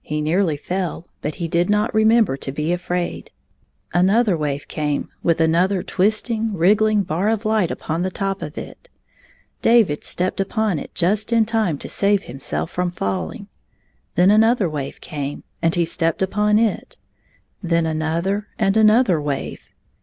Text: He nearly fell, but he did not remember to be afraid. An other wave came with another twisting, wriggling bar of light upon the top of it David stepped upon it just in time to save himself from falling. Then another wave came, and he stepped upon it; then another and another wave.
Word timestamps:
He 0.00 0.22
nearly 0.22 0.56
fell, 0.56 1.06
but 1.20 1.34
he 1.34 1.48
did 1.48 1.68
not 1.68 1.92
remember 1.94 2.38
to 2.38 2.50
be 2.50 2.72
afraid. 2.72 3.30
An 3.92 4.08
other 4.08 4.34
wave 4.34 4.68
came 4.68 5.10
with 5.22 5.38
another 5.38 5.82
twisting, 5.82 6.54
wriggling 6.54 7.02
bar 7.02 7.28
of 7.28 7.44
light 7.44 7.70
upon 7.70 8.00
the 8.00 8.10
top 8.10 8.40
of 8.40 8.56
it 8.56 8.88
David 9.60 10.02
stepped 10.02 10.40
upon 10.40 10.78
it 10.78 10.94
just 10.94 11.30
in 11.30 11.44
time 11.44 11.76
to 11.76 11.90
save 11.90 12.22
himself 12.22 12.70
from 12.70 12.90
falling. 12.90 13.48
Then 14.14 14.30
another 14.30 14.66
wave 14.70 14.98
came, 15.02 15.44
and 15.60 15.74
he 15.74 15.84
stepped 15.84 16.22
upon 16.22 16.58
it; 16.58 16.96
then 17.62 17.84
another 17.84 18.48
and 18.58 18.78
another 18.78 19.20
wave. 19.20 19.74